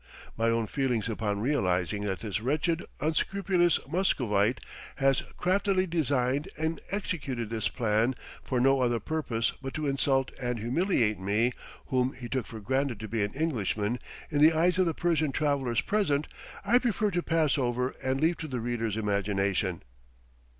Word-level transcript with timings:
My 0.35 0.49
own 0.49 0.65
feelings 0.65 1.07
upon 1.07 1.41
realizing 1.41 2.05
that 2.05 2.17
this 2.21 2.41
wretched, 2.41 2.83
unscrupulous 3.01 3.79
Muscovite 3.87 4.59
has 4.95 5.21
craftily 5.37 5.85
designed 5.85 6.49
and 6.57 6.79
executed 6.89 7.51
this 7.51 7.67
plan 7.67 8.15
for 8.43 8.59
no 8.59 8.81
other 8.81 8.99
purpose 8.99 9.53
but 9.61 9.75
to 9.75 9.85
insult 9.85 10.31
and 10.41 10.57
humiliate 10.57 11.19
one 11.19 11.51
whom 11.85 12.13
he 12.13 12.27
took 12.27 12.47
for 12.47 12.59
granted 12.59 12.99
to 13.01 13.07
be 13.07 13.21
an 13.23 13.33
Englishman, 13.35 13.99
in 14.31 14.41
the 14.41 14.53
eyes 14.53 14.79
of 14.79 14.87
the 14.87 14.95
Persian 14.95 15.31
travellers 15.31 15.81
present, 15.81 16.27
I 16.65 16.79
prefer 16.79 17.11
to 17.11 17.21
pass 17.21 17.59
over 17.59 17.93
and 18.03 18.19
leave 18.19 18.37
to 18.37 18.47
the 18.47 18.59
reader's 18.59 18.97
imagination. 18.97 19.83